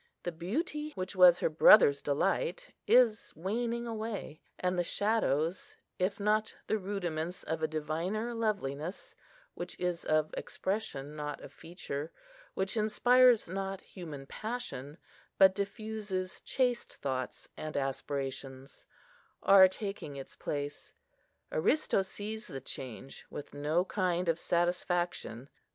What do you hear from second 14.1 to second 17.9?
passion, but diffuses chaste thoughts and